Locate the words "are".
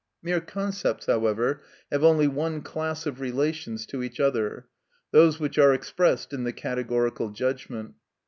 5.59-5.75